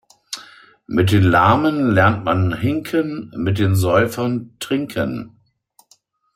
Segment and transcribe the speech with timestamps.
[0.87, 5.39] Mit den Lahmen lernt man hinken, mit den Säufern trinken.